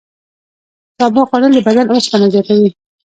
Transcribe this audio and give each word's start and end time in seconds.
سابه 0.97 1.21
خوړل 1.29 1.51
د 1.55 1.59
بدن 1.67 1.85
اوسپنه 1.89 2.27
زیاتوي. 2.33 2.69